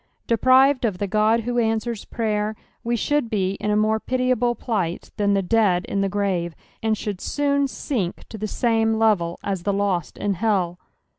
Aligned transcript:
Deprived 0.25 0.83
of 0.83 0.97
the 0.97 1.05
God 1.05 1.41
who 1.41 1.59
answers 1.59 2.05
praver, 2.05 2.55
we 2.83 2.95
should 2.95 3.29
be 3.29 3.51
in 3.59 3.69
a 3.69 3.75
more 3.75 3.99
pitiable 3.99 4.55
plight 4.55 5.11
than 5.17 5.35
the 5.35 5.43
dead 5.43 5.85
in 5.85 6.01
the 6.01 6.09
grave, 6.09 6.55
and 6.81 6.97
should 6.97 7.21
soon 7.21 7.67
sink 7.67 8.27
to 8.27 8.37
the 8.39 8.47
same 8.47 8.95
level 8.95 9.39
u 9.47 9.53
tbe 9.55 9.67
lost 9.77 10.17
in 10.17 10.33
hell. 10.33 10.79